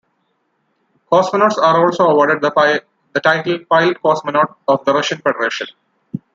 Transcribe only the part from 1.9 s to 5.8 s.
awarded the title Pilot-Cosmonaut of the Russian Federation.